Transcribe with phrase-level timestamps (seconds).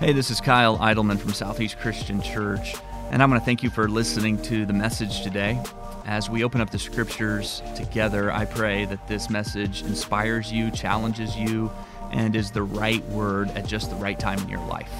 [0.00, 2.76] Hey, this is Kyle Idleman from Southeast Christian Church,
[3.10, 5.60] and I want to thank you for listening to the message today.
[6.06, 11.36] As we open up the scriptures together, I pray that this message inspires you, challenges
[11.36, 11.72] you,
[12.12, 14.92] and is the right word at just the right time in your life.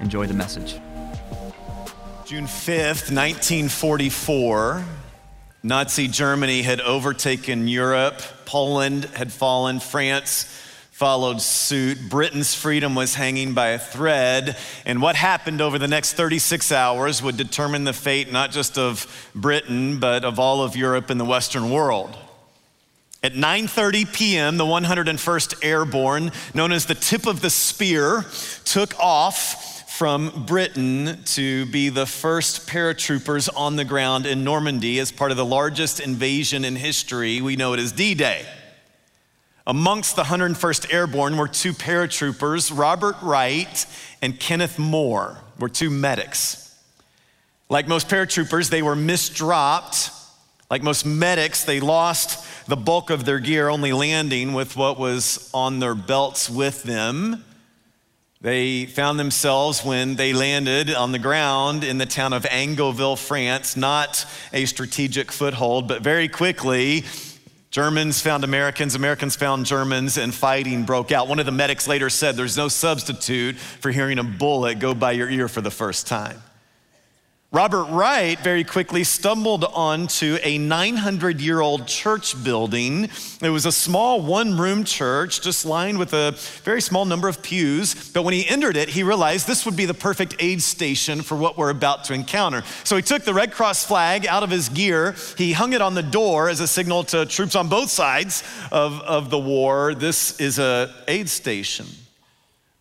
[0.00, 0.80] Enjoy the message.
[2.24, 4.82] June 5th, 1944,
[5.64, 10.65] Nazi Germany had overtaken Europe, Poland had fallen, France
[10.96, 12.08] followed suit.
[12.08, 14.56] Britain's freedom was hanging by a thread,
[14.86, 19.30] and what happened over the next 36 hours would determine the fate not just of
[19.34, 22.16] Britain, but of all of Europe and the Western world.
[23.22, 28.24] At 9:30 p.m., the 101st Airborne, known as the tip of the spear,
[28.64, 35.12] took off from Britain to be the first paratroopers on the ground in Normandy as
[35.12, 37.42] part of the largest invasion in history.
[37.42, 38.46] We know it as D-Day.
[39.68, 43.86] Amongst the 101st Airborne were two paratroopers, Robert Wright
[44.22, 46.72] and Kenneth Moore, were two medics.
[47.68, 50.12] Like most paratroopers, they were misdropped.
[50.70, 55.50] Like most medics, they lost the bulk of their gear, only landing with what was
[55.52, 57.44] on their belts with them.
[58.40, 63.76] They found themselves when they landed on the ground in the town of Angoville, France,
[63.76, 67.04] not a strategic foothold, but very quickly
[67.76, 71.28] Germans found Americans, Americans found Germans, and fighting broke out.
[71.28, 75.12] One of the medics later said, There's no substitute for hearing a bullet go by
[75.12, 76.42] your ear for the first time.
[77.56, 83.08] Robert Wright very quickly stumbled onto a 900 year old church building.
[83.40, 86.32] It was a small one room church, just lined with a
[86.64, 88.10] very small number of pews.
[88.12, 91.34] But when he entered it, he realized this would be the perfect aid station for
[91.34, 92.62] what we're about to encounter.
[92.84, 95.94] So he took the Red Cross flag out of his gear, he hung it on
[95.94, 100.38] the door as a signal to troops on both sides of, of the war this
[100.38, 101.86] is a aid station.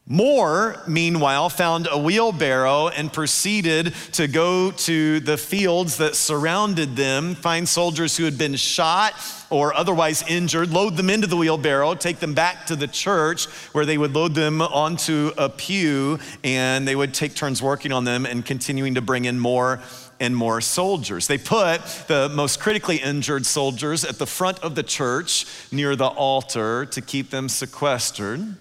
[0.07, 7.33] Moore, meanwhile, found a wheelbarrow and proceeded to go to the fields that surrounded them,
[7.33, 9.13] find soldiers who had been shot
[9.49, 13.83] or otherwise injured, load them into the wheelbarrow, take them back to the church where
[13.83, 18.27] they would load them onto a pew and they would take turns working on them
[18.27, 19.81] and continuing to bring in more
[20.19, 21.25] and more soldiers.
[21.25, 26.05] They put the most critically injured soldiers at the front of the church near the
[26.05, 28.55] altar to keep them sequestered.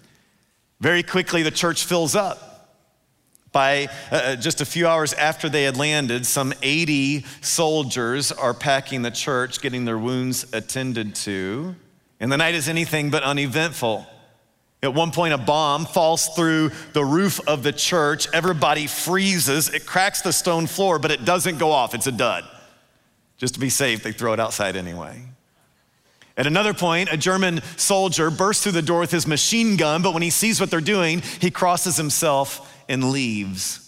[0.81, 2.51] Very quickly, the church fills up.
[3.53, 8.53] By uh, uh, just a few hours after they had landed, some 80 soldiers are
[8.53, 11.77] packing the church, getting their wounds attended to.
[12.19, 14.07] And the night is anything but uneventful.
[14.83, 18.29] At one point, a bomb falls through the roof of the church.
[18.35, 19.73] Everybody freezes.
[19.73, 21.95] It cracks the stone floor, but it doesn't go off.
[21.95, 22.45] It's a dud.
[23.39, 25.25] Just to be safe, they throw it outside anyway.
[26.37, 30.13] At another point, a German soldier bursts through the door with his machine gun, but
[30.13, 33.81] when he sees what they're doing, he crosses himself and leaves.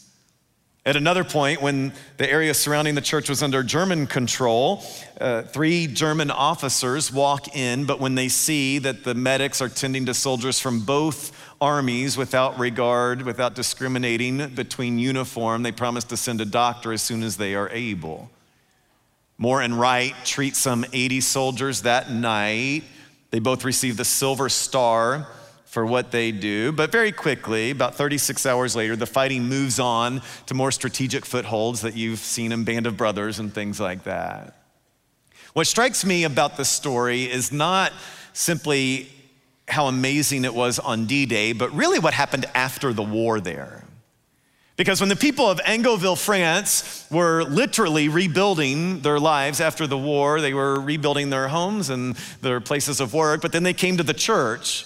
[0.86, 4.84] At another point, when the area surrounding the church was under German control,
[5.20, 10.06] uh, three German officers walk in, but when they see that the medics are tending
[10.06, 16.40] to soldiers from both armies without regard, without discriminating between uniform, they promise to send
[16.40, 18.30] a doctor as soon as they are able.
[19.38, 22.82] Moore and Wright treat some 80 soldiers that night.
[23.30, 25.28] They both receive the Silver Star
[25.66, 26.72] for what they do.
[26.72, 31.82] But very quickly, about 36 hours later, the fighting moves on to more strategic footholds
[31.82, 34.56] that you've seen in Band of Brothers and things like that.
[35.52, 37.92] What strikes me about this story is not
[38.32, 39.10] simply
[39.68, 43.85] how amazing it was on D Day, but really what happened after the war there.
[44.76, 50.40] Because when the people of Angoville, France were literally rebuilding their lives after the war,
[50.40, 54.02] they were rebuilding their homes and their places of work, but then they came to
[54.02, 54.84] the church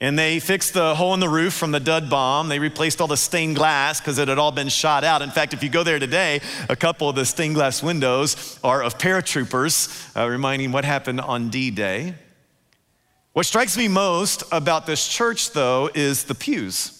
[0.00, 2.48] and they fixed the hole in the roof from the dud bomb.
[2.48, 5.22] They replaced all the stained glass because it had all been shot out.
[5.22, 8.82] In fact, if you go there today, a couple of the stained glass windows are
[8.82, 12.14] of paratroopers, uh, reminding what happened on D Day.
[13.32, 16.95] What strikes me most about this church, though, is the pews.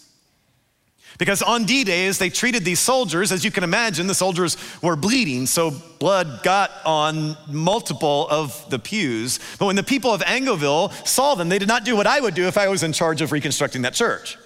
[1.18, 4.56] Because on D Day, as they treated these soldiers, as you can imagine, the soldiers
[4.82, 9.38] were bleeding, so blood got on multiple of the pews.
[9.58, 12.34] But when the people of Angoville saw them, they did not do what I would
[12.34, 14.36] do if I was in charge of reconstructing that church.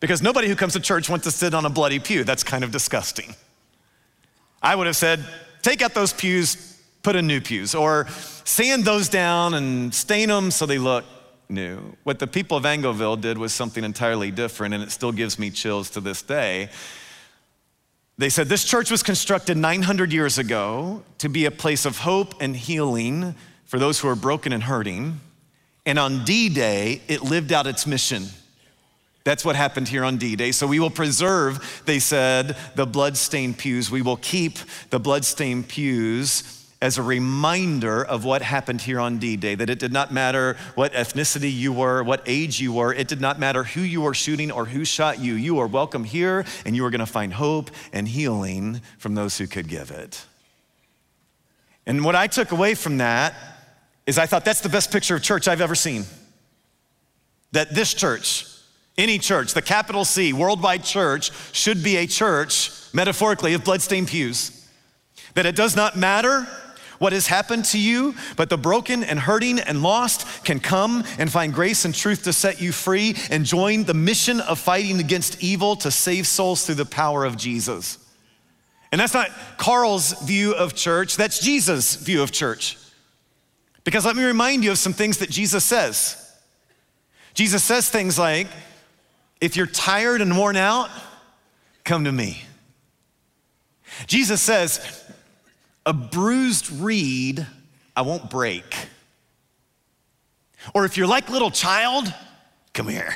[0.00, 2.24] Because nobody who comes to church wants to sit on a bloody pew.
[2.24, 3.34] That's kind of disgusting.
[4.62, 5.24] I would have said,
[5.62, 8.06] take out those pews, put in new pews, or
[8.44, 11.04] sand those down and stain them so they look
[11.48, 11.96] new.
[12.04, 15.50] What the people of Angoville did was something entirely different, and it still gives me
[15.50, 16.70] chills to this day.
[18.16, 22.40] They said this church was constructed 900 years ago to be a place of hope
[22.40, 25.20] and healing for those who are broken and hurting.
[25.84, 28.26] And on D Day, it lived out its mission.
[29.24, 30.52] That's what happened here on D Day.
[30.52, 33.90] So we will preserve, they said, the bloodstained pews.
[33.90, 34.58] We will keep
[34.90, 39.78] the bloodstained pews as a reminder of what happened here on D Day, that it
[39.78, 43.64] did not matter what ethnicity you were, what age you were, it did not matter
[43.64, 45.32] who you were shooting or who shot you.
[45.32, 49.38] You are welcome here, and you are going to find hope and healing from those
[49.38, 50.26] who could give it.
[51.86, 53.34] And what I took away from that
[54.06, 56.04] is I thought that's the best picture of church I've ever seen.
[57.52, 58.46] That this church,
[58.98, 64.68] any church, the capital C, worldwide church, should be a church, metaphorically, of bloodstained pews.
[65.32, 66.46] That it does not matter
[66.98, 71.30] what has happened to you, but the broken and hurting and lost can come and
[71.30, 75.42] find grace and truth to set you free and join the mission of fighting against
[75.42, 77.98] evil to save souls through the power of Jesus.
[78.92, 82.78] And that's not Carl's view of church, that's Jesus' view of church.
[83.82, 86.20] Because let me remind you of some things that Jesus says.
[87.34, 88.46] Jesus says things like,
[89.40, 90.88] if you're tired and worn out,
[91.84, 92.42] come to me.
[94.06, 95.03] Jesus says,
[95.86, 97.46] a bruised reed
[97.96, 98.88] I won't break.
[100.74, 102.12] Or if you're like little child,
[102.72, 103.14] come here.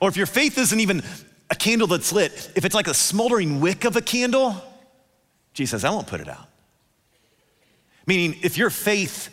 [0.00, 1.02] Or if your faith isn't even
[1.50, 4.56] a candle that's lit, if it's like a smoldering wick of a candle,
[5.52, 6.48] Jesus says, I won't put it out.
[8.06, 9.28] Meaning, if your faith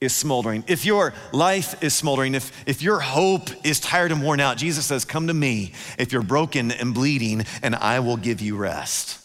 [0.00, 4.40] is smoldering, if your life is smoldering, if, if your hope is tired and worn
[4.40, 8.40] out, Jesus says, Come to me if you're broken and bleeding, and I will give
[8.40, 9.23] you rest.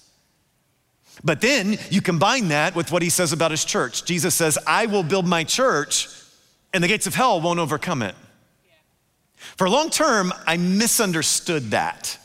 [1.24, 4.06] But then you combine that with what he says about his church.
[4.06, 6.08] Jesus says, I will build my church,
[6.74, 8.16] and the gates of hell won't overcome it.
[9.58, 12.18] For a long term, I misunderstood that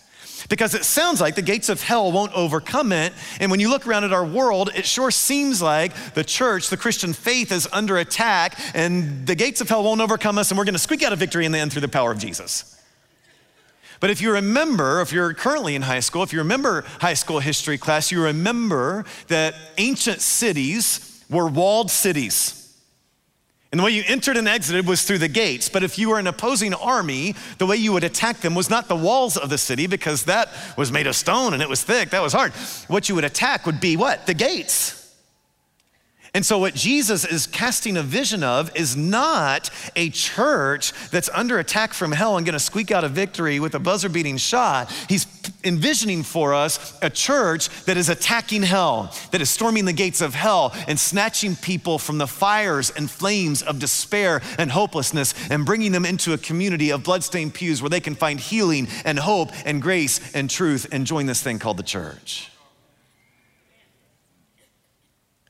[0.49, 3.13] because it sounds like the gates of hell won't overcome it.
[3.41, 6.77] And when you look around at our world, it sure seems like the church, the
[6.77, 10.65] Christian faith, is under attack, and the gates of hell won't overcome us, and we're
[10.65, 12.74] gonna squeak out a victory in the end through the power of Jesus.
[14.01, 17.41] But if you remember, if you're currently in high school, if you remember high school
[17.41, 22.61] history class, you remember that ancient cities were walled cities.
[23.75, 25.69] And the way you entered and exited was through the gates.
[25.69, 28.87] But if you were an opposing army, the way you would attack them was not
[28.87, 32.11] the walls of the city because that was made of stone and it was thick.
[32.11, 32.53] That was hard.
[32.87, 34.27] What you would attack would be what?
[34.27, 35.04] The gates.
[36.35, 41.61] And so, what Jesus is casting a vision of is not a church that's under
[41.61, 44.91] attack from hell and gonna squeak out a victory with a buzzer beating shot.
[45.09, 45.27] He's
[45.63, 50.35] envisioning for us a church that is attacking hell, that is storming the gates of
[50.35, 55.93] hell and snatching people from the fires and flames of despair and hopelessness and bringing
[55.93, 59.81] them into a community of bloodstained pews where they can find healing and hope and
[59.81, 62.51] grace and truth and join this thing called the church.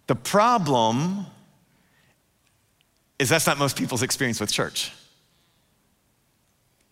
[0.07, 1.27] The problem
[3.19, 4.93] is that's not most people's experience with church.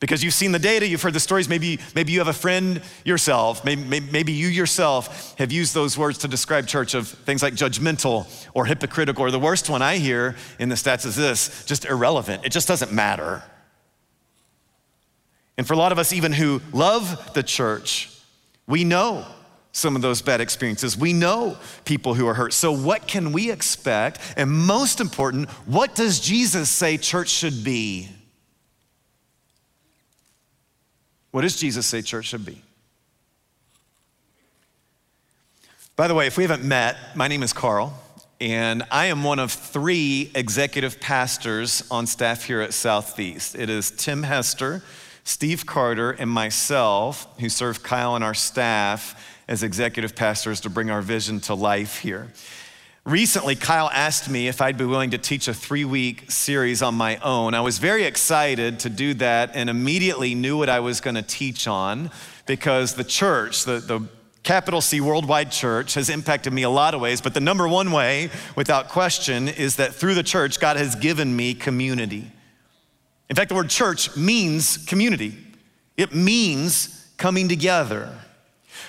[0.01, 2.83] Because you've seen the data, you've heard the stories, maybe, maybe you have a friend
[3.05, 7.55] yourself, maybe, maybe you yourself have used those words to describe church of things like
[7.55, 11.85] judgmental or hypocritical, or the worst one I hear in the stats is this just
[11.85, 12.45] irrelevant.
[12.45, 13.45] It just doesn't matter.
[15.57, 18.11] And for a lot of us, even who love the church,
[18.67, 19.25] we know
[19.73, 20.97] some of those bad experiences.
[20.97, 22.53] We know people who are hurt.
[22.53, 24.21] So, what can we expect?
[24.37, 28.11] And most important, what does Jesus say church should be?
[31.31, 32.61] What does Jesus say church should be?
[35.97, 37.99] By the way, if we haven't met, my name is Carl,
[38.41, 43.55] and I am one of three executive pastors on staff here at Southeast.
[43.55, 44.83] It is Tim Hester,
[45.25, 50.91] Steve Carter, and myself who serve Kyle and our staff as executive pastors to bring
[50.91, 52.33] our vision to life here.
[53.05, 56.95] Recently, Kyle asked me if I'd be willing to teach a three week series on
[56.95, 57.53] my own.
[57.53, 61.23] I was very excited to do that and immediately knew what I was going to
[61.23, 62.13] teach on
[62.47, 64.07] because the church, the, the
[64.45, 67.21] capital C worldwide church, has impacted me a lot of ways.
[67.21, 71.35] But the number one way, without question, is that through the church, God has given
[71.35, 72.31] me community.
[73.29, 75.37] In fact, the word church means community,
[75.97, 78.17] it means coming together.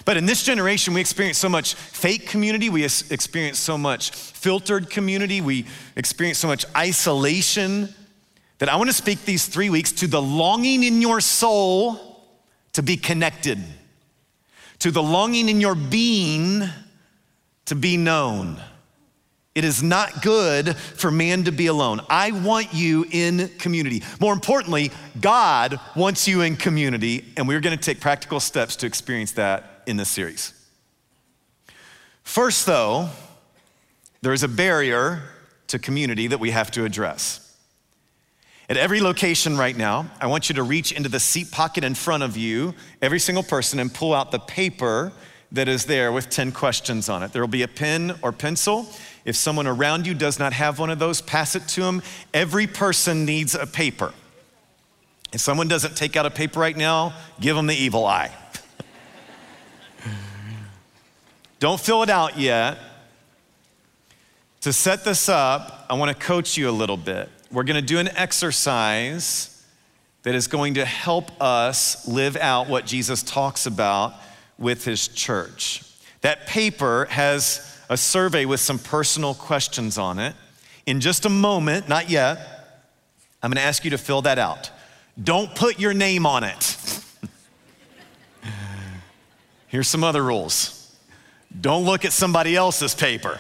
[0.06, 4.90] But in this generation, we experience so much fake community, we experience so much filtered
[4.90, 7.94] community, we experience so much isolation
[8.60, 12.22] that I want to speak these three weeks to the longing in your soul
[12.74, 13.60] to be connected,
[14.80, 16.64] to the longing in your being
[17.66, 18.62] to be known.
[19.56, 22.02] It is not good for man to be alone.
[22.10, 24.02] I want you in community.
[24.20, 24.92] More importantly,
[25.22, 29.73] God wants you in community, and we're going to take practical steps to experience that
[29.86, 30.54] in this series.
[32.24, 33.10] First, though,
[34.22, 35.22] there is a barrier
[35.68, 37.40] to community that we have to address.
[38.70, 41.96] At every location right now, I want you to reach into the seat pocket in
[41.96, 45.12] front of you, every single person, and pull out the paper
[45.52, 47.34] that is there with 10 questions on it.
[47.34, 48.88] There will be a pen or pencil.
[49.26, 52.02] If someone around you does not have one of those, pass it to them.
[52.34, 54.14] Every person needs a paper.
[55.34, 58.32] If someone doesn't take out a paper right now, give them the evil eye.
[61.64, 62.78] Don't fill it out yet.
[64.64, 67.30] To set this up, I want to coach you a little bit.
[67.54, 69.64] We're going to do an exercise
[70.24, 74.14] that is going to help us live out what Jesus talks about
[74.58, 75.84] with his church.
[76.20, 80.36] That paper has a survey with some personal questions on it.
[80.86, 82.40] In just a moment, not yet,
[83.42, 84.70] I'm going to ask you to fill that out.
[85.24, 87.00] Don't put your name on it.
[89.70, 90.83] Here's some other rules
[91.60, 93.40] don't look at somebody else's paper.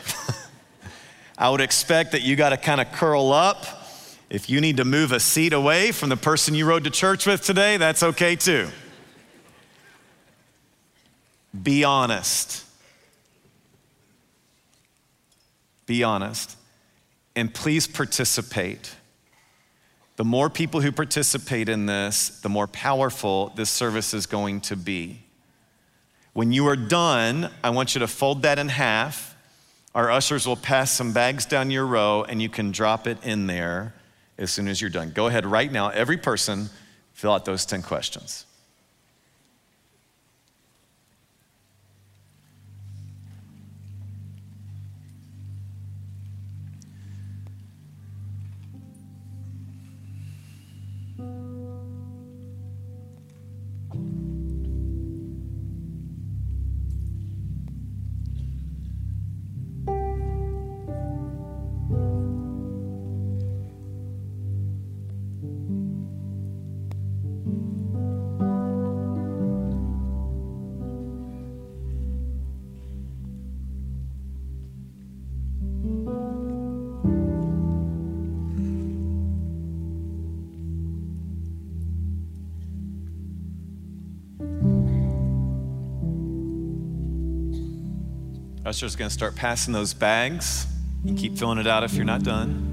[1.37, 3.65] I would expect that you got to kind of curl up.
[4.29, 7.25] If you need to move a seat away from the person you rode to church
[7.25, 8.69] with today, that's okay too.
[11.61, 12.63] Be honest.
[15.85, 16.57] Be honest.
[17.35, 18.95] And please participate.
[20.15, 24.75] The more people who participate in this, the more powerful this service is going to
[24.75, 25.22] be.
[26.33, 29.35] When you are done, I want you to fold that in half.
[29.93, 33.45] Our ushers will pass some bags down your row, and you can drop it in
[33.45, 33.93] there
[34.39, 35.11] as soon as you're done.
[35.11, 36.69] Go ahead right now, every person,
[37.13, 38.47] fill out those 10 questions.
[88.73, 90.65] Usher's going to start passing those bags.
[91.05, 92.72] You keep filling it out if you're not done.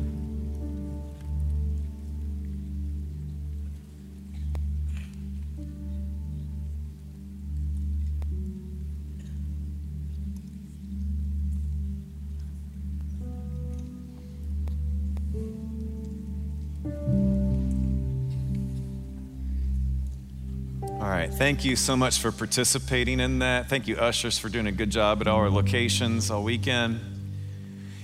[21.28, 23.68] Thank you so much for participating in that.
[23.68, 27.00] Thank you, ushers, for doing a good job at all our locations all weekend.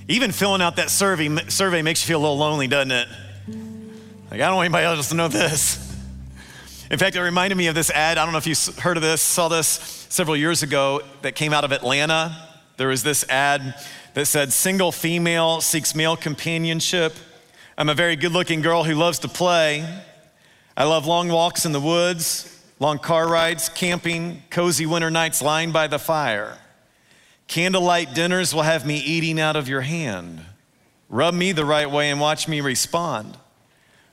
[0.09, 3.09] Even filling out that survey, survey makes you feel a little lonely, doesn't it?
[4.31, 5.97] Like, I don't want anybody else to know this.
[6.91, 8.19] In fact, it reminded me of this ad.
[8.19, 9.69] I don't know if you heard of this, saw this
[10.11, 12.37] several years ago that came out of Atlanta.
[12.77, 13.77] There was this ad
[14.15, 17.15] that said, Single female seeks male companionship.
[17.79, 19.89] I'm a very good looking girl who loves to play.
[20.77, 25.73] I love long walks in the woods long car rides, camping, cozy winter nights lying
[25.73, 26.59] by the fire.
[27.49, 30.41] Candlelight dinners will have me eating out of your hand.
[31.09, 33.37] Rub me the right way and watch me respond.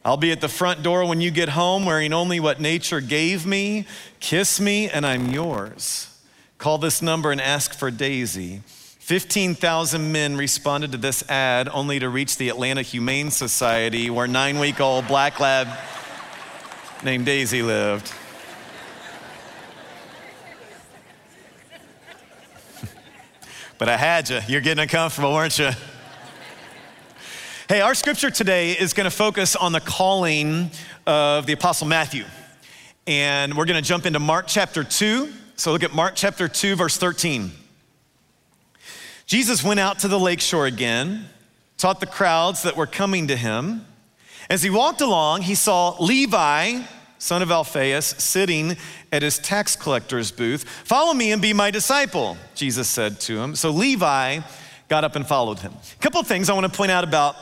[0.05, 3.45] I'll be at the front door when you get home, wearing only what nature gave
[3.45, 3.85] me.
[4.19, 6.09] Kiss me, and I'm yours.
[6.57, 8.61] Call this number and ask for Daisy.
[8.99, 14.59] 15,000 men responded to this ad only to reach the Atlanta Humane Society, where nine
[14.59, 15.67] week old black lab
[17.03, 18.13] named Daisy lived.
[23.83, 24.39] But I had you.
[24.47, 25.69] You're getting uncomfortable, weren't you?
[27.67, 30.71] Hey, our scripture today is going to focus on the calling
[31.05, 32.23] of the Apostle Matthew.
[33.07, 35.33] And we're going to jump into Mark chapter 2.
[35.57, 37.51] So look at Mark chapter 2, verse 13.
[39.25, 41.25] Jesus went out to the lakeshore again,
[41.77, 43.85] taught the crowds that were coming to him.
[44.49, 46.83] As he walked along, he saw Levi
[47.23, 48.75] son of Alphaeus, sitting
[49.13, 50.67] at his tax collector's booth.
[50.67, 53.55] Follow me and be my disciple, Jesus said to him.
[53.55, 54.41] So Levi
[54.89, 55.71] got up and followed him.
[55.71, 57.37] A couple of things I want to point out about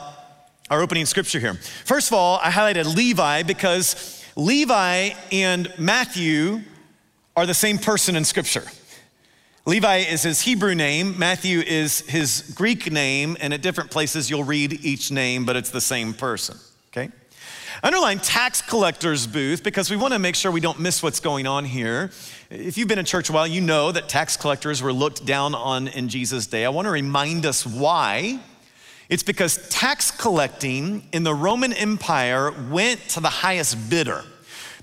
[0.70, 1.54] our opening scripture here.
[1.84, 6.60] First of all, I highlighted Levi because Levi and Matthew
[7.36, 8.64] are the same person in scripture.
[9.66, 14.44] Levi is his Hebrew name, Matthew is his Greek name, and at different places you'll
[14.44, 16.56] read each name, but it's the same person,
[16.90, 17.10] okay?
[17.82, 21.46] Underline tax collector's booth because we want to make sure we don't miss what's going
[21.46, 22.10] on here.
[22.50, 25.54] If you've been in church a while, you know that tax collectors were looked down
[25.54, 26.64] on in Jesus' day.
[26.64, 28.40] I want to remind us why
[29.12, 34.24] It's because tax collecting in the Roman Empire went to the highest bidder.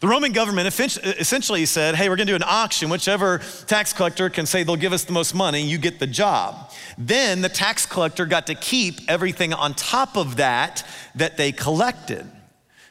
[0.01, 2.91] The Roman government essentially said, hey, we're gonna do an auction.
[2.91, 6.71] Whichever tax collector can say they'll give us the most money, you get the job.
[6.95, 12.29] Then the tax collector got to keep everything on top of that that they collected.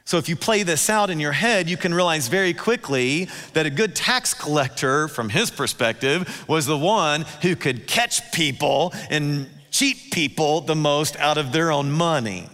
[0.08, 3.66] So if you play this out in your head, you can realize very quickly that
[3.66, 9.50] a good tax collector, from his perspective, was the one who could catch people and
[9.70, 12.48] cheat people the most out of their own money.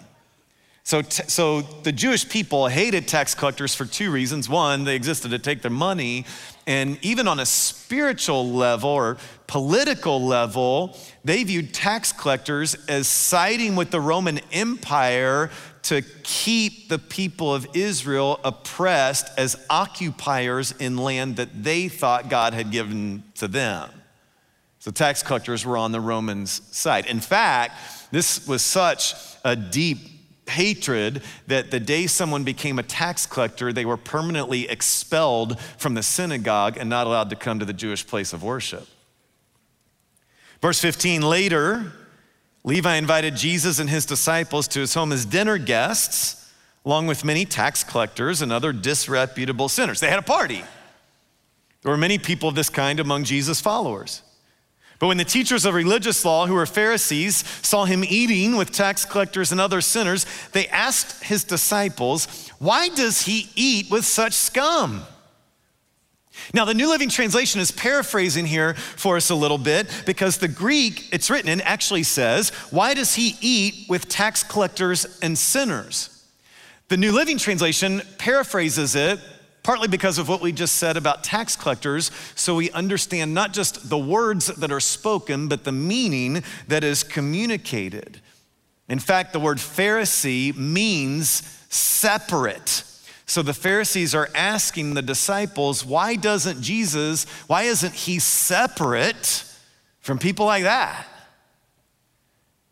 [0.82, 4.48] So, t- so the Jewish people hated tax collectors for two reasons.
[4.48, 6.26] One, they existed to take their money.
[6.66, 13.76] And even on a spiritual level or political level, they viewed tax collectors as siding
[13.76, 15.52] with the Roman Empire
[15.84, 22.54] to keep the people of Israel oppressed as occupiers in land that they thought God
[22.54, 23.90] had given to them.
[24.78, 27.06] So tax collectors were on the Romans' side.
[27.06, 27.74] In fact,
[28.10, 29.14] this was such
[29.44, 29.98] a deep
[30.48, 36.02] hatred that the day someone became a tax collector, they were permanently expelled from the
[36.02, 38.86] synagogue and not allowed to come to the Jewish place of worship.
[40.60, 41.92] Verse 15 later,
[42.64, 46.50] Levi invited Jesus and his disciples to his home as dinner guests,
[46.84, 50.00] along with many tax collectors and other disreputable sinners.
[50.00, 50.64] They had a party.
[51.82, 54.22] There were many people of this kind among Jesus' followers.
[54.98, 59.04] But when the teachers of religious law, who were Pharisees, saw him eating with tax
[59.04, 65.04] collectors and other sinners, they asked his disciples, Why does he eat with such scum?
[66.52, 70.48] Now, the New Living Translation is paraphrasing here for us a little bit because the
[70.48, 76.10] Greek it's written in actually says, Why does he eat with tax collectors and sinners?
[76.88, 79.18] The New Living Translation paraphrases it
[79.64, 83.88] partly because of what we just said about tax collectors, so we understand not just
[83.88, 88.20] the words that are spoken, but the meaning that is communicated.
[88.88, 92.84] In fact, the word Pharisee means separate.
[93.26, 99.44] So the Pharisees are asking the disciples, why doesn't Jesus, why isn't he separate
[100.00, 101.06] from people like that?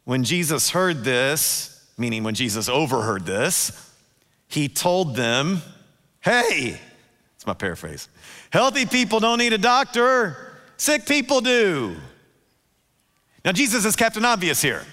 [0.04, 3.90] When Jesus heard this, meaning when Jesus overheard this,
[4.48, 5.62] he told them,
[6.20, 6.78] Hey,
[7.34, 8.08] it's my paraphrase.
[8.50, 10.36] Healthy people don't need a doctor,
[10.76, 11.96] sick people do.
[13.44, 14.84] Now, Jesus is Captain Obvious here.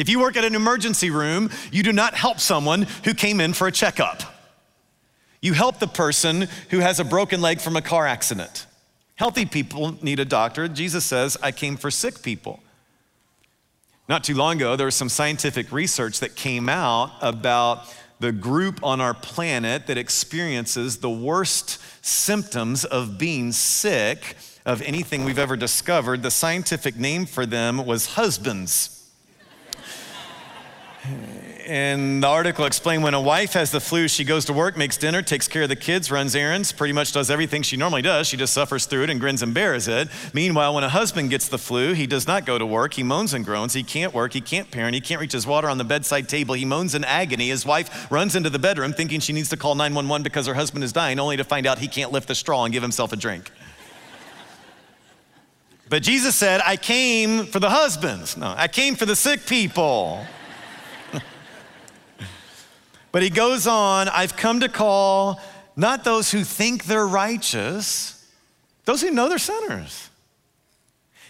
[0.00, 3.52] If you work at an emergency room, you do not help someone who came in
[3.52, 4.22] for a checkup.
[5.42, 8.64] You help the person who has a broken leg from a car accident.
[9.16, 10.68] Healthy people need a doctor.
[10.68, 12.60] Jesus says, I came for sick people.
[14.08, 17.82] Not too long ago, there was some scientific research that came out about
[18.20, 25.26] the group on our planet that experiences the worst symptoms of being sick of anything
[25.26, 26.22] we've ever discovered.
[26.22, 28.96] The scientific name for them was husbands.
[31.66, 34.96] And the article explained when a wife has the flu, she goes to work, makes
[34.96, 38.26] dinner, takes care of the kids, runs errands, pretty much does everything she normally does.
[38.26, 40.08] She just suffers through it and grins and bears it.
[40.34, 42.94] Meanwhile, when a husband gets the flu, he does not go to work.
[42.94, 43.72] He moans and groans.
[43.72, 44.32] He can't work.
[44.32, 44.94] He can't parent.
[44.94, 46.54] He can't reach his water on the bedside table.
[46.54, 47.48] He moans in agony.
[47.48, 50.82] His wife runs into the bedroom thinking she needs to call 911 because her husband
[50.82, 53.16] is dying, only to find out he can't lift the straw and give himself a
[53.16, 53.50] drink.
[55.88, 58.36] But Jesus said, I came for the husbands.
[58.36, 60.24] No, I came for the sick people.
[63.12, 65.40] But he goes on, I've come to call
[65.76, 68.26] not those who think they're righteous,
[68.84, 70.10] those who know they're sinners.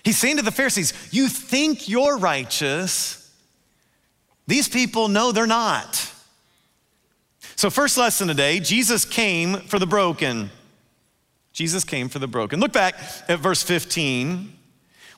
[0.02, 3.16] He's saying to the Pharisees, You think you're righteous.
[4.46, 6.12] These people know they're not.
[7.56, 10.50] So, first lesson today Jesus came for the broken.
[11.52, 12.60] Jesus came for the broken.
[12.60, 12.94] Look back
[13.28, 14.56] at verse 15.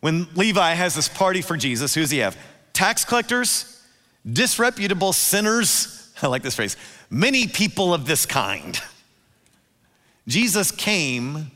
[0.01, 2.37] When Levi has this party for Jesus, who does he have?
[2.73, 3.81] Tax collectors,
[4.31, 6.77] disreputable sinners, I like this phrase
[7.11, 8.81] many people of this kind.
[10.29, 11.51] Jesus came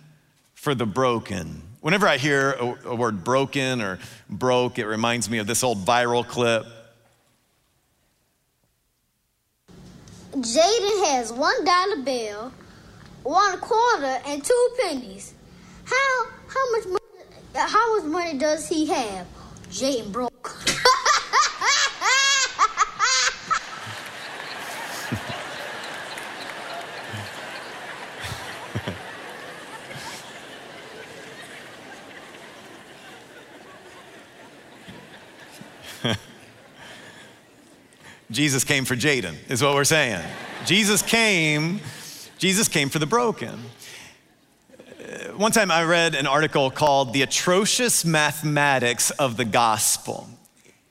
[0.54, 1.62] for the broken.
[1.80, 5.84] Whenever I hear a, a word broken or broke, it reminds me of this old
[5.84, 6.66] viral clip.
[10.32, 12.52] Jaden has one dollar bill,
[13.22, 15.32] one quarter, and two pennies.
[15.84, 19.26] How how much money, how much money does he have?
[19.70, 20.75] Jaden broke.
[38.36, 40.22] Jesus came for Jaden, is what we're saying.
[40.66, 41.80] Jesus came,
[42.36, 43.58] Jesus came for the broken.
[44.68, 50.28] Uh, one time I read an article called The Atrocious Mathematics of the Gospel.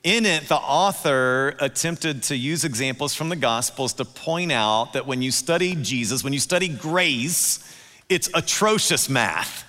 [0.02, 5.06] in it, the author attempted to use examples from the Gospels to point out that
[5.06, 7.60] when you study Jesus, when you study grace,
[8.08, 9.64] it's atrocious math.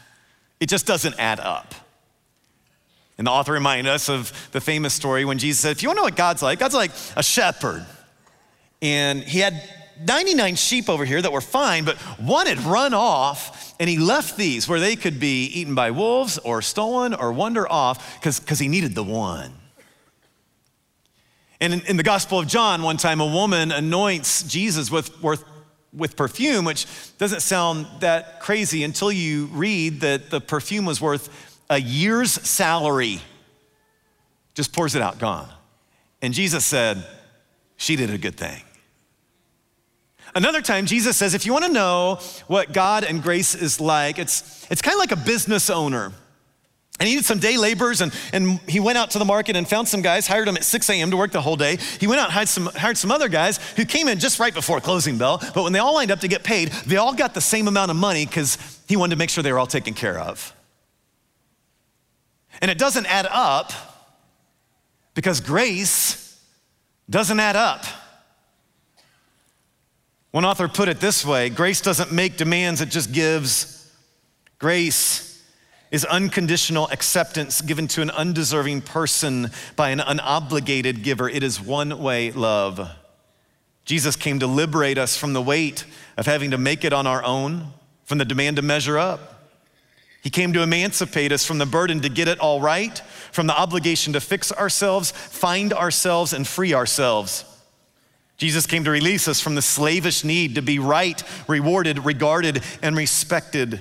[0.60, 1.76] It just doesn't add up.
[3.17, 5.97] And the author reminded us of the famous story when Jesus said, If you want
[5.97, 7.86] to know what God's like, God's like a shepherd.
[8.82, 9.62] And he had
[10.06, 14.38] 99 sheep over here that were fine, but one had run off, and he left
[14.38, 18.67] these where they could be eaten by wolves or stolen or wander off because he
[18.67, 19.51] needed the one.
[21.60, 25.43] And in, in, the Gospel of John, one time a woman anoints Jesus with, with,
[25.91, 26.86] with perfume, which
[27.17, 33.21] doesn't sound that crazy until you read that the perfume was worth a year's salary.
[34.53, 35.49] Just pours it out, gone.
[36.21, 37.06] And Jesus said,
[37.75, 38.62] She did a good thing.
[40.36, 44.19] Another time, Jesus says, if you want to know what God and grace is like,
[44.19, 46.12] it's, it's kind of like a business owner.
[46.99, 49.67] And he needed some day laborers, and, and he went out to the market and
[49.67, 51.12] found some guys, hired them at 6 a.m.
[51.12, 51.77] to work the whole day.
[51.99, 54.53] He went out and hired some, hired some other guys who came in just right
[54.53, 55.38] before closing bell.
[55.53, 57.91] But when they all lined up to get paid, they all got the same amount
[57.91, 60.56] of money because he wanted to make sure they were all taken care of.
[62.62, 63.72] And it doesn't add up
[65.13, 66.39] because grace
[67.10, 67.86] doesn't add up.
[70.32, 73.91] One author put it this way grace doesn't make demands, it just gives.
[74.60, 75.43] Grace
[75.89, 81.30] is unconditional acceptance given to an undeserving person by an unobligated giver.
[81.30, 82.89] It is one way love.
[83.86, 85.86] Jesus came to liberate us from the weight
[86.17, 87.72] of having to make it on our own,
[88.04, 89.37] from the demand to measure up.
[90.21, 92.97] He came to emancipate us from the burden to get it all right,
[93.32, 97.45] from the obligation to fix ourselves, find ourselves, and free ourselves.
[98.38, 102.95] Jesus came to release us from the slavish need to be right, rewarded, regarded, and
[102.95, 103.80] respected.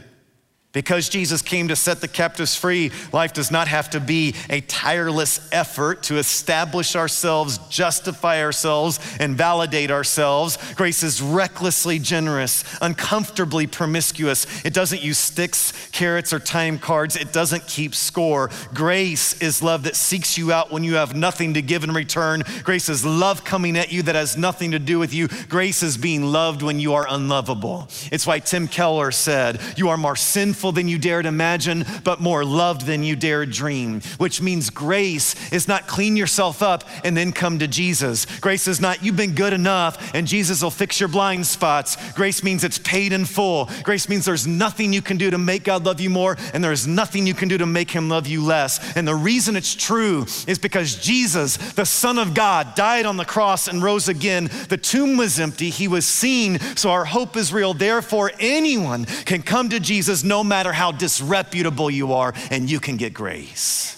[0.77, 4.61] Because Jesus came to set the captives free, life does not have to be a
[4.61, 10.59] tireless effort to establish ourselves, justify ourselves, and validate ourselves.
[10.75, 14.47] Grace is recklessly generous, uncomfortably promiscuous.
[14.67, 17.17] It doesn't use sticks, carrots, or time cards.
[17.17, 18.51] It doesn't keep score.
[18.75, 22.43] Grace is love that seeks you out when you have nothing to give in return.
[22.65, 25.29] Grace is love coming at you that has nothing to do with you.
[25.49, 27.89] Grace is being loved when you are unlovable.
[28.13, 32.45] It's why Tim Keller said, You are more sinful than you dared imagine, but more
[32.45, 37.33] loved than you dared dream, which means grace is not clean yourself up and then
[37.33, 38.27] come to Jesus.
[38.41, 41.97] Grace is not you've been good enough and Jesus will fix your blind spots.
[42.13, 43.69] Grace means it's paid in full.
[43.83, 46.87] Grace means there's nothing you can do to make God love you more and there's
[46.87, 48.97] nothing you can do to make him love you less.
[48.97, 53.25] And the reason it's true is because Jesus, the Son of God, died on the
[53.25, 54.51] cross and rose again.
[54.69, 57.75] The tomb was empty, he was seen, so our hope is real.
[57.75, 62.97] Therefore, anyone can come to Jesus no matter how disreputable you are, and you can
[62.97, 63.93] get grace.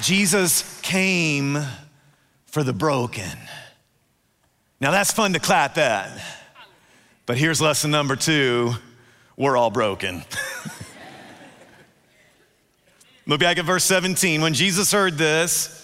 [0.00, 1.58] Jesus came
[2.46, 3.38] for the broken.
[4.80, 6.10] Now that's fun to clap at.
[7.24, 8.74] But here's lesson number two
[9.36, 10.24] we're all broken.
[13.26, 14.42] Look back at verse 17.
[14.42, 15.78] When Jesus heard this,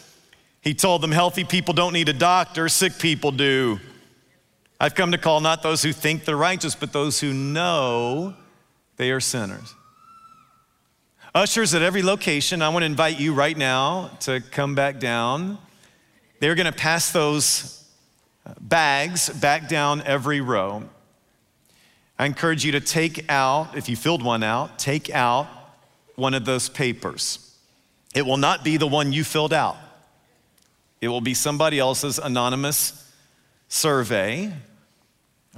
[0.60, 3.78] he told them, Healthy people don't need a doctor, sick people do.
[4.80, 8.34] I've come to call not those who think they're righteous, but those who know
[8.96, 9.74] they are sinners.
[11.34, 15.58] Ushers at every location, I want to invite you right now to come back down.
[16.40, 17.84] They're going to pass those
[18.60, 20.84] bags back down every row.
[22.18, 25.48] I encourage you to take out, if you filled one out, take out
[26.16, 27.56] one of those papers.
[28.14, 29.76] It will not be the one you filled out,
[31.00, 33.12] it will be somebody else's anonymous
[33.68, 34.52] survey.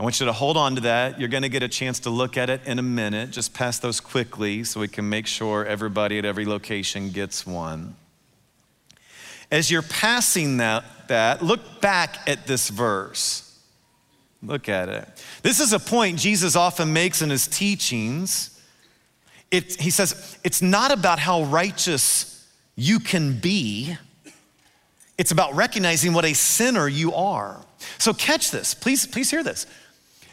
[0.01, 1.21] I want you to hold on to that.
[1.21, 3.33] You're going to get a chance to look at it in a minute.
[3.33, 7.97] Just pass those quickly so we can make sure everybody at every location gets one.
[9.51, 13.61] As you're passing that, that look back at this verse.
[14.43, 15.07] Look at it.
[15.43, 18.59] This is a point Jesus often makes in his teachings.
[19.51, 23.99] It, he says, it's not about how righteous you can be,
[25.19, 27.61] it's about recognizing what a sinner you are.
[27.99, 28.73] So catch this.
[28.73, 29.67] Please, please hear this.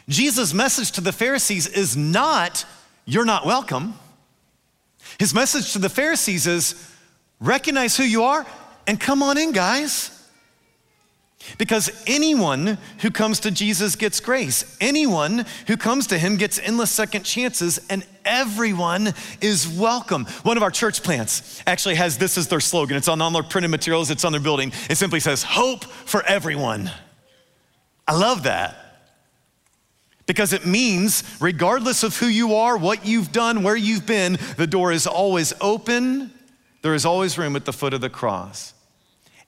[0.08, 2.64] Jesus' message to the Pharisees is not,
[3.04, 3.94] you're not welcome.
[5.18, 6.90] His message to the Pharisees is,
[7.40, 8.46] recognize who you are
[8.86, 10.14] and come on in, guys.
[11.56, 14.76] Because anyone who comes to Jesus gets grace.
[14.80, 20.24] Anyone who comes to him gets endless second chances, and everyone is welcome.
[20.42, 22.96] One of our church plants actually has this as their slogan.
[22.96, 24.72] It's on all their printed materials, it's on their building.
[24.90, 26.90] It simply says, Hope for everyone.
[28.06, 28.87] I love that.
[30.28, 34.66] Because it means, regardless of who you are, what you've done, where you've been, the
[34.66, 36.30] door is always open.
[36.82, 38.74] There is always room at the foot of the cross.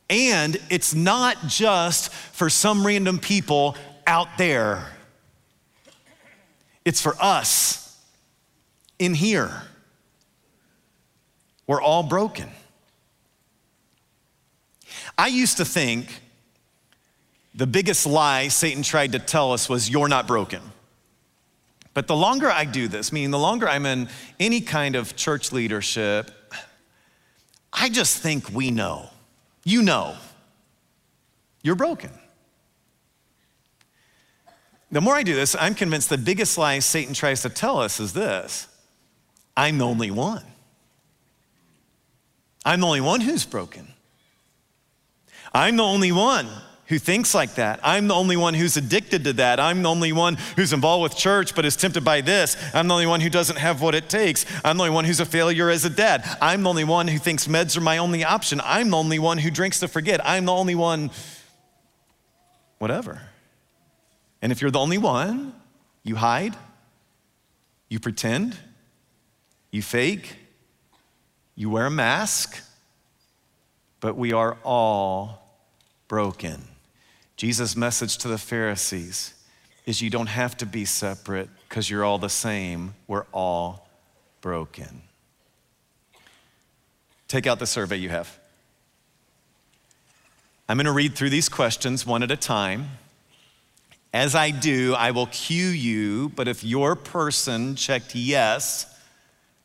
[0.08, 4.86] And it's not just for some random people out there,
[6.84, 7.96] it's for us
[8.98, 9.62] in here.
[11.66, 12.48] We're all broken.
[15.18, 16.08] I used to think
[17.60, 20.62] the biggest lie Satan tried to tell us was, You're not broken.
[21.92, 25.52] But the longer I do this, meaning the longer I'm in any kind of church
[25.52, 26.30] leadership,
[27.70, 29.10] I just think we know.
[29.62, 30.16] You know.
[31.62, 32.08] You're broken.
[34.90, 38.00] The more I do this, I'm convinced the biggest lie Satan tries to tell us
[38.00, 38.68] is this
[39.54, 40.44] I'm the only one.
[42.64, 43.86] I'm the only one who's broken.
[45.52, 46.48] I'm the only one
[46.90, 47.78] who thinks like that.
[47.84, 49.60] I'm the only one who's addicted to that.
[49.60, 52.56] I'm the only one who's involved with church but is tempted by this.
[52.74, 54.44] I'm the only one who doesn't have what it takes.
[54.64, 56.24] I'm the only one who's a failure as a dad.
[56.42, 58.60] I'm the only one who thinks meds are my only option.
[58.64, 60.20] I'm the only one who drinks to forget.
[60.26, 61.12] I'm the only one,
[62.78, 63.22] whatever.
[64.42, 65.54] And if you're the only one,
[66.02, 66.56] you hide,
[67.88, 68.58] you pretend,
[69.70, 70.38] you fake,
[71.54, 72.60] you wear a mask,
[74.00, 75.56] but we are all
[76.08, 76.64] broken.
[77.40, 79.32] Jesus' message to the Pharisees
[79.86, 82.92] is you don't have to be separate because you're all the same.
[83.08, 83.88] We're all
[84.42, 85.00] broken.
[87.28, 88.38] Take out the survey you have.
[90.68, 92.90] I'm going to read through these questions one at a time.
[94.12, 98.84] As I do, I will cue you, but if your person checked yes,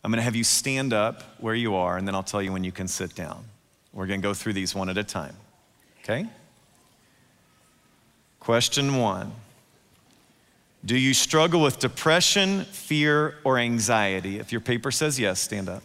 [0.02, 2.54] I'm going to have you stand up where you are, and then I'll tell you
[2.54, 3.44] when you can sit down.
[3.92, 5.36] We're going to go through these one at a time.
[6.04, 6.26] Okay?
[8.45, 9.31] Question one
[10.86, 14.38] Do you struggle with depression, fear, or anxiety?
[14.38, 15.81] If your paper says yes, stand up.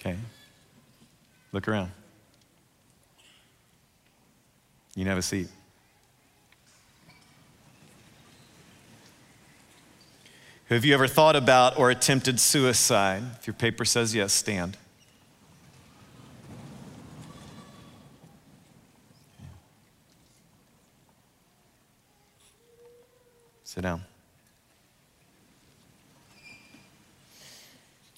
[0.00, 0.16] Okay.
[1.52, 1.92] Look around.
[4.96, 5.46] You can have a seat.
[10.68, 13.22] Have you ever thought about or attempted suicide?
[13.40, 14.76] If your paper says yes, stand.
[23.64, 24.02] Sit down.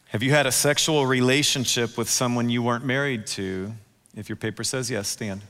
[0.09, 3.73] Have you had a sexual relationship with someone you weren't married to?
[4.17, 5.43] If your paper says yes, stand.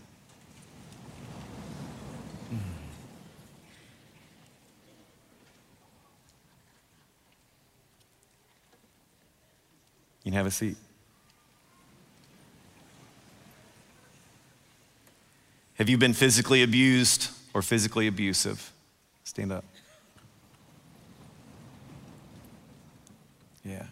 [10.30, 10.76] You can have a seat.
[15.74, 18.70] Have you been physically abused or physically abusive?
[19.24, 19.64] Stand up.
[23.64, 23.86] Yeah.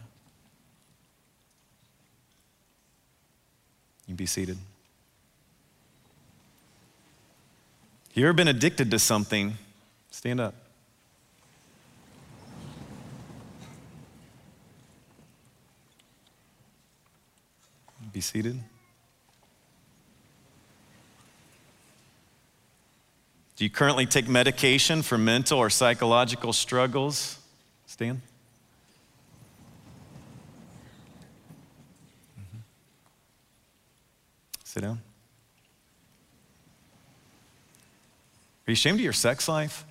[4.07, 4.57] You be seated.
[8.13, 9.57] You ever been addicted to something?
[10.09, 10.55] Stand up.
[18.19, 18.59] Be seated.
[23.55, 27.39] Do you currently take medication for mental or psychological struggles?
[27.85, 28.21] Stan?
[32.37, 32.57] Mm-hmm.
[34.65, 34.97] Sit down.
[34.97, 34.99] Are
[38.67, 39.85] you ashamed of your sex life?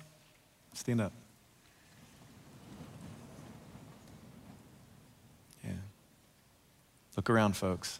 [0.75, 1.13] Stand up.
[5.65, 5.71] Yeah.
[7.17, 7.99] Look around, folks.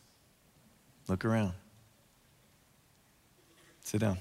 [1.10, 1.54] Look around.
[3.84, 4.20] Sit down.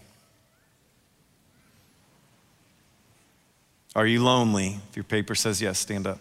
[3.95, 4.79] Are you lonely?
[4.91, 6.19] If your paper says yes, stand up.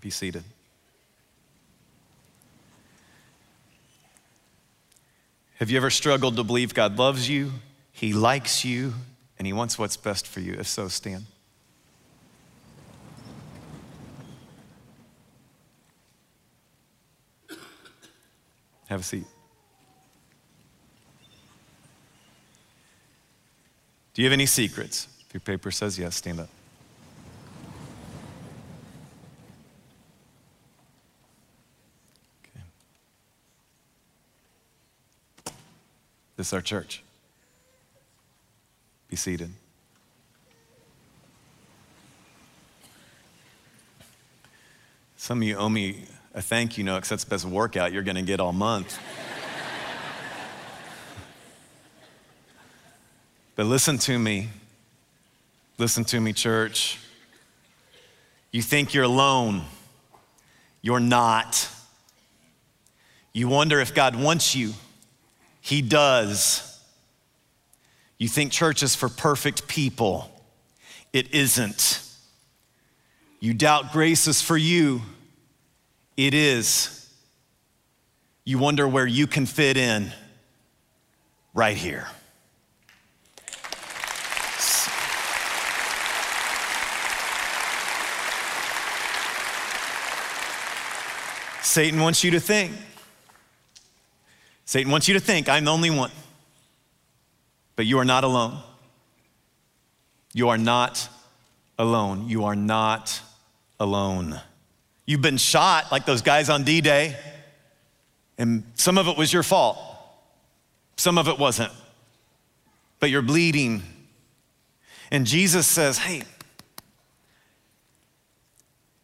[0.00, 0.44] Be seated.
[5.56, 7.52] Have you ever struggled to believe God loves you,
[7.92, 8.94] He likes you,
[9.40, 10.52] and He wants what's best for you.
[10.52, 11.24] If so, stand.
[18.88, 19.24] Have a seat.
[24.12, 25.08] Do you have any secrets?
[25.26, 26.50] If your paper says yes, stand up.
[32.44, 32.60] Okay.
[36.36, 37.02] This is our church.
[39.10, 39.50] Be seated.
[45.16, 48.04] Some of you owe me a thank you note because that's the best workout you're
[48.04, 48.96] going to get all month.
[53.56, 54.48] but listen to me.
[55.76, 57.00] Listen to me, church.
[58.52, 59.62] You think you're alone,
[60.82, 61.68] you're not.
[63.32, 64.72] You wonder if God wants you,
[65.60, 66.69] He does.
[68.20, 70.30] You think church is for perfect people,
[71.10, 72.02] it isn't.
[73.40, 75.00] You doubt grace is for you,
[76.18, 77.08] it is.
[78.44, 80.12] You wonder where you can fit in
[81.54, 82.08] right here.
[91.62, 92.74] Satan wants you to think.
[94.66, 96.10] Satan wants you to think, I'm the only one.
[97.80, 98.58] But you are not alone.
[100.34, 101.08] You are not
[101.78, 102.28] alone.
[102.28, 103.22] You are not
[103.78, 104.38] alone.
[105.06, 107.16] You've been shot like those guys on D Day,
[108.36, 109.78] and some of it was your fault,
[110.98, 111.72] some of it wasn't.
[112.98, 113.82] But you're bleeding.
[115.10, 116.24] And Jesus says, Hey,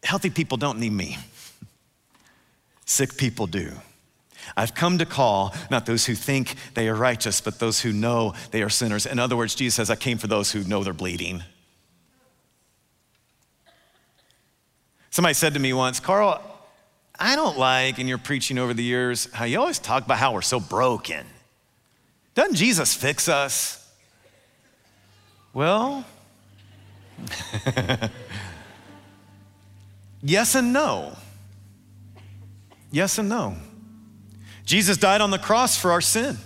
[0.02, 1.16] healthy people don't need me.
[2.84, 3.72] Sick people do.
[4.56, 8.34] I've come to call not those who think they are righteous, but those who know
[8.50, 9.06] they are sinners.
[9.06, 11.42] In other words, Jesus says, I came for those who know they're bleeding.
[15.10, 16.42] Somebody said to me once, Carl,
[17.18, 20.34] I don't like in your preaching over the years how you always talk about how
[20.34, 21.24] we're so broken.
[22.34, 23.82] Doesn't Jesus fix us?
[25.54, 26.04] Well,
[30.22, 31.16] yes and no.
[32.90, 33.56] Yes and no.
[34.66, 36.36] Jesus died on the cross for our sin.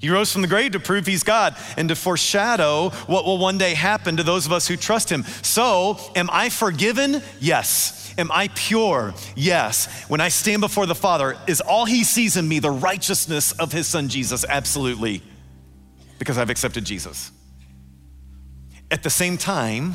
[0.00, 3.56] He rose from the grave to prove he's God and to foreshadow what will one
[3.56, 5.22] day happen to those of us who trust him.
[5.42, 7.22] So, am I forgiven?
[7.40, 8.12] Yes.
[8.18, 9.14] Am I pure?
[9.36, 10.04] Yes.
[10.08, 13.70] When I stand before the Father, is all he sees in me the righteousness of
[13.70, 14.44] his son Jesus?
[14.46, 15.22] Absolutely.
[16.18, 17.30] Because I've accepted Jesus.
[18.90, 19.94] At the same time,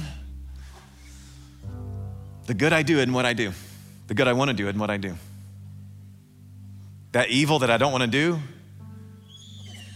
[2.46, 3.52] the good I do and what I do,
[4.08, 5.16] the good I want to do and what I do.
[7.18, 8.40] That evil that I don't want to do,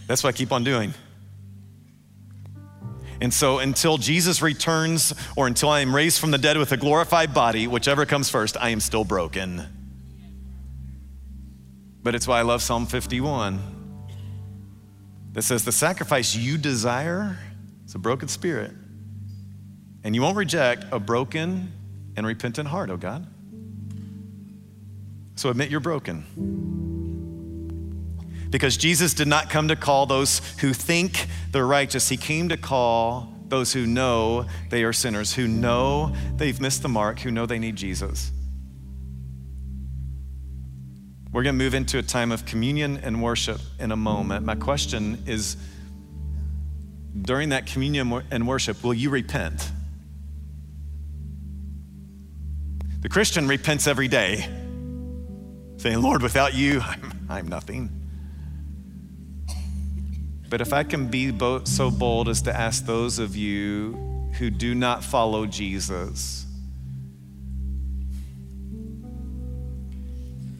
[0.08, 0.92] that's what I keep on doing.
[3.20, 6.76] And so, until Jesus returns or until I am raised from the dead with a
[6.76, 9.62] glorified body, whichever comes first, I am still broken.
[12.02, 13.60] But it's why I love Psalm 51
[15.34, 17.38] that says, The sacrifice you desire
[17.86, 18.72] is a broken spirit.
[20.02, 21.72] And you won't reject a broken
[22.16, 23.24] and repentant heart, oh God.
[25.36, 26.92] So admit you're broken
[28.52, 32.58] because Jesus did not come to call those who think they're righteous, He came to
[32.58, 37.46] call those who know they are sinners, who know they've missed the mark, who know
[37.46, 38.30] they need Jesus.
[41.32, 44.44] We're going to move into a time of communion and worship in a moment.
[44.44, 45.56] My question is
[47.22, 49.70] during that communion and worship, will you repent?
[53.00, 54.46] The Christian repents every day,
[55.78, 58.01] saying, Lord, without you, I'm, I'm nothing.
[60.52, 61.32] But if I can be
[61.64, 63.94] so bold as to ask those of you
[64.34, 66.44] who do not follow Jesus,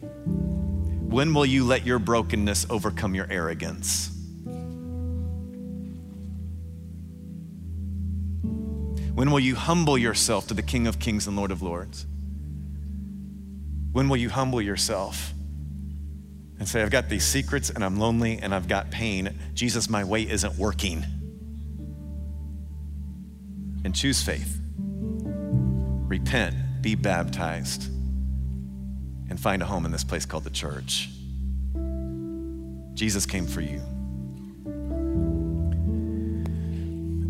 [0.01, 4.09] when will you let your brokenness overcome your arrogance?
[9.13, 12.07] When will you humble yourself to the King of Kings and Lord of Lords?
[13.91, 15.35] When will you humble yourself?
[16.59, 19.37] And say, I've got these secrets and I'm lonely and I've got pain.
[19.53, 21.05] Jesus, my way isn't working.
[23.83, 24.59] And choose faith.
[24.77, 27.87] Repent, be baptized,
[29.29, 31.09] and find a home in this place called the church.
[32.93, 33.81] Jesus came for you.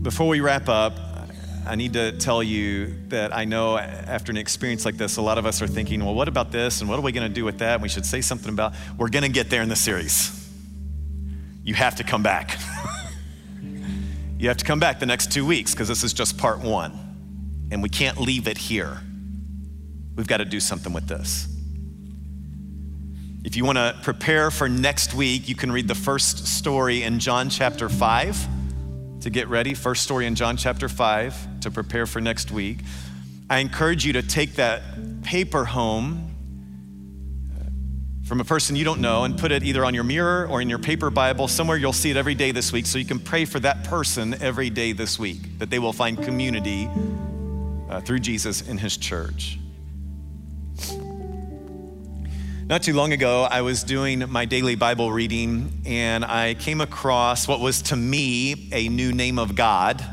[0.02, 1.13] Before we wrap up,
[1.66, 5.38] I need to tell you that I know after an experience like this, a lot
[5.38, 6.82] of us are thinking, well, what about this?
[6.82, 7.76] And what are we going to do with that?
[7.76, 10.40] And we should say something about, we're going to get there in the series.
[11.64, 12.58] You have to come back.
[14.38, 17.00] you have to come back the next two weeks because this is just part one.
[17.72, 19.00] And we can't leave it here.
[20.16, 21.48] We've got to do something with this.
[23.46, 27.20] If you want to prepare for next week, you can read the first story in
[27.20, 28.63] John chapter 5
[29.24, 29.74] to get ready.
[29.74, 32.80] First story in John chapter 5 to prepare for next week.
[33.50, 34.82] I encourage you to take that
[35.24, 36.36] paper home
[37.56, 40.62] uh, from a person you don't know and put it either on your mirror or
[40.62, 41.48] in your paper Bible.
[41.48, 44.36] Somewhere you'll see it every day this week so you can pray for that person
[44.42, 46.90] every day this week, that they will find community
[47.90, 49.58] uh, through Jesus in his church.
[52.74, 57.48] Not too long ago, I was doing my daily Bible reading and I came across
[57.48, 60.04] what was to me a new name of God.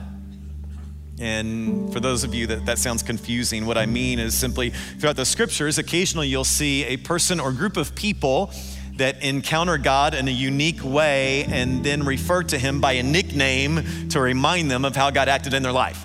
[1.18, 5.16] And for those of you that that sounds confusing, what I mean is simply throughout
[5.16, 8.52] the scriptures, occasionally you'll see a person or group of people
[8.96, 14.10] that encounter God in a unique way and then refer to him by a nickname
[14.10, 16.04] to remind them of how God acted in their life.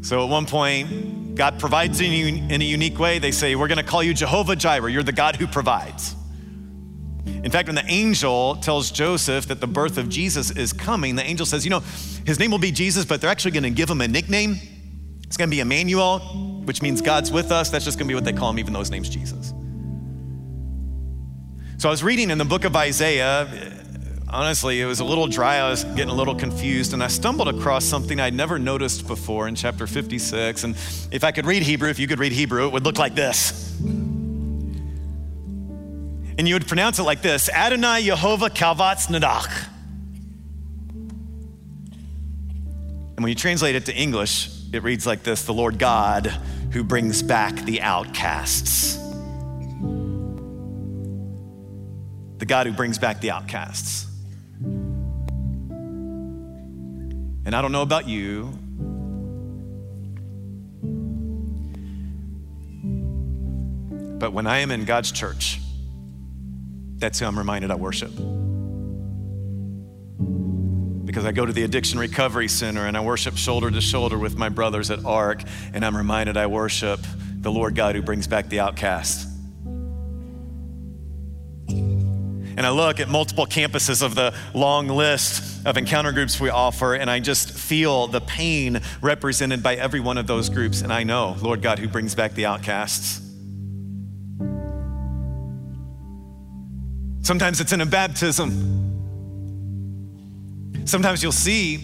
[0.00, 3.18] So at one point, God provides in, in a unique way.
[3.18, 4.90] They say, We're going to call you Jehovah Jireh.
[4.90, 6.16] You're the God who provides.
[7.26, 11.22] In fact, when the angel tells Joseph that the birth of Jesus is coming, the
[11.22, 11.80] angel says, You know,
[12.24, 14.56] his name will be Jesus, but they're actually going to give him a nickname.
[15.24, 16.20] It's going to be Emmanuel,
[16.64, 17.68] which means God's with us.
[17.68, 19.52] That's just going to be what they call him, even though his name's Jesus.
[21.78, 23.46] So I was reading in the book of Isaiah
[24.28, 25.56] honestly, it was a little dry.
[25.56, 29.48] I was getting a little confused, and I stumbled across something I'd never noticed before
[29.48, 30.64] in chapter 56.
[30.64, 30.74] And
[31.10, 33.78] if I could read Hebrew, if you could read Hebrew, it would look like this.
[36.38, 39.68] And you would pronounce it like this Adonai Yehovah Kalvatz Nadach.
[43.16, 46.26] And when you translate it to English, it reads like this The Lord God
[46.72, 48.96] who brings back the outcasts.
[52.38, 54.06] The God who brings back the outcasts.
[57.46, 58.46] And I don't know about you,
[64.18, 65.60] but when I am in God's church,
[66.96, 68.10] that's who I'm reminded I worship.
[71.06, 74.36] Because I go to the Addiction Recovery Center and I worship shoulder to shoulder with
[74.36, 76.98] my brothers at ARC, and I'm reminded I worship
[77.36, 79.28] the Lord God who brings back the outcast.
[81.68, 86.94] And I look at multiple campuses of the long list of encounter groups we offer,
[86.94, 90.80] and I just feel the pain represented by every one of those groups.
[90.80, 93.20] And I know, Lord God, who brings back the outcasts.
[97.22, 98.92] Sometimes it's in a baptism.
[100.84, 101.80] Sometimes you'll see,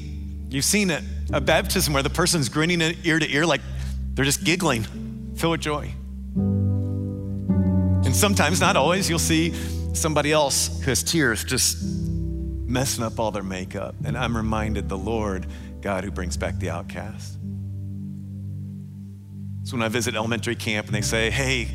[0.49, 1.03] you've seen it,
[1.33, 3.63] a baptism where the person's grinning ear to ear like
[4.15, 4.85] they're just giggling,
[5.35, 5.93] filled with joy.
[8.05, 9.53] And sometimes, not always, you'll see
[9.93, 12.02] somebody else who has tears just
[12.73, 13.95] messing up all their makeup.
[14.05, 15.47] And I'm reminded the Lord,
[15.83, 17.35] God who brings back the outcast.
[19.65, 21.69] So when I visit elementary camp and they say, hey,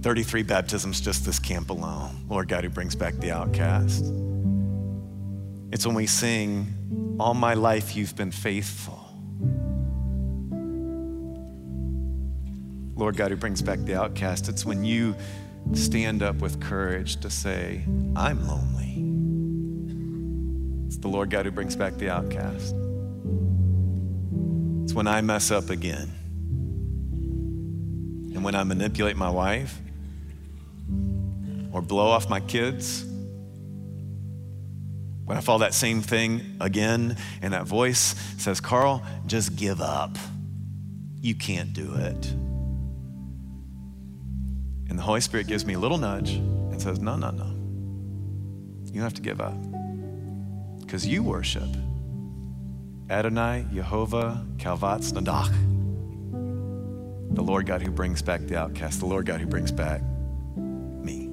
[0.00, 4.04] 33 baptisms just this camp alone, Lord God who brings back the outcast.
[5.72, 8.98] It's when we sing, All my life you've been faithful.
[12.96, 14.48] Lord God who brings back the outcast.
[14.48, 15.14] It's when you
[15.74, 17.84] stand up with courage to say,
[18.16, 19.09] I'm lonely.
[21.00, 22.74] The Lord God who brings back the outcast.
[24.84, 26.10] It's when I mess up again.
[28.34, 29.78] And when I manipulate my wife
[31.72, 33.04] or blow off my kids,
[35.24, 40.18] when I fall that same thing again and that voice says, Carl, just give up.
[41.20, 42.26] You can't do it.
[44.88, 47.46] And the Holy Spirit gives me a little nudge and says, No, no, no.
[48.86, 49.54] You don't have to give up.
[50.90, 51.68] Because you worship
[53.08, 55.54] Adonai, Jehovah, Kalvatz, Nadach.
[57.32, 60.02] The Lord God who brings back the outcast, the Lord God who brings back
[60.56, 61.30] me.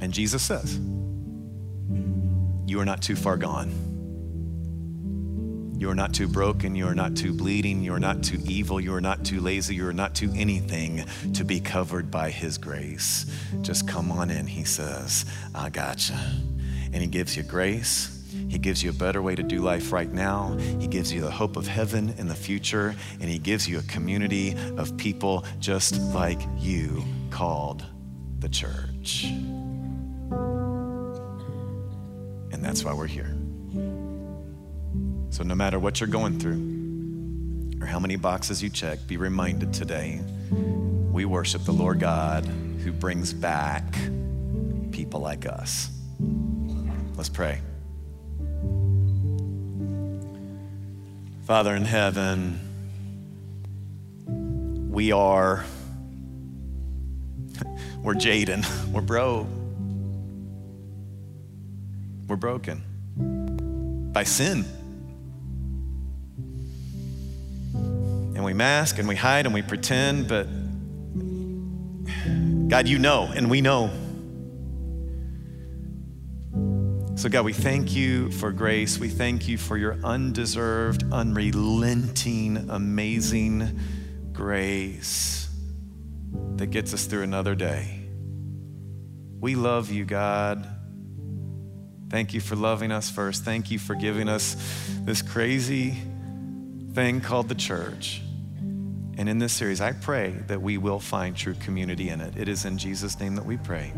[0.00, 0.78] And Jesus says,
[2.68, 3.72] You are not too far gone.
[5.80, 6.76] You are not too broken.
[6.76, 7.82] You are not too bleeding.
[7.82, 8.80] You are not too evil.
[8.80, 9.74] You are not too lazy.
[9.74, 11.04] You are not too anything
[11.34, 13.26] to be covered by His grace.
[13.62, 15.24] Just come on in, He says.
[15.56, 16.16] I gotcha.
[16.92, 18.14] And He gives you grace.
[18.48, 20.56] He gives you a better way to do life right now.
[20.78, 22.94] He gives you the hope of heaven in the future.
[23.20, 27.84] And He gives you a community of people just like you called
[28.38, 29.24] the church.
[32.52, 33.36] And that's why we're here.
[35.30, 39.72] So, no matter what you're going through or how many boxes you check, be reminded
[39.72, 40.20] today
[40.50, 43.84] we worship the Lord God who brings back
[44.92, 45.90] people like us.
[47.18, 47.60] Let's pray.
[51.46, 52.60] Father in heaven,
[54.88, 55.64] we are,
[58.04, 59.48] we're Jaden, we're bro,
[62.28, 62.84] we're broken
[64.12, 64.64] by sin.
[67.74, 70.44] and we mask and we hide and we pretend, but
[72.68, 73.90] God, you know, and we know.
[77.18, 78.96] So, God, we thank you for grace.
[78.96, 83.76] We thank you for your undeserved, unrelenting, amazing
[84.32, 85.48] grace.
[86.58, 88.02] that gets us through another day.
[89.40, 90.64] We love you, God.
[92.08, 93.44] Thank you for loving us first.
[93.44, 94.54] Thank you for giving us
[95.00, 95.96] this crazy
[96.92, 98.22] thing called the church.
[99.16, 102.36] And in this series, I pray that we will find true community in it.
[102.36, 103.92] It is in Jesus' name that we pray.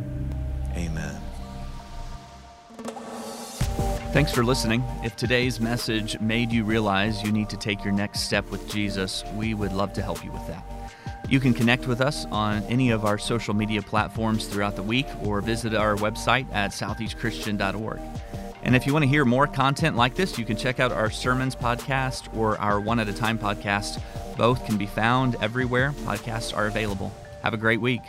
[0.74, 1.29] Amen.
[4.12, 4.82] Thanks for listening.
[5.04, 9.22] If today's message made you realize you need to take your next step with Jesus,
[9.36, 10.64] we would love to help you with that.
[11.28, 15.06] You can connect with us on any of our social media platforms throughout the week
[15.22, 18.00] or visit our website at southeastchristian.org.
[18.64, 21.08] And if you want to hear more content like this, you can check out our
[21.08, 24.02] sermons podcast or our One at a Time podcast.
[24.36, 27.12] Both can be found everywhere podcasts are available.
[27.44, 28.02] Have a great week.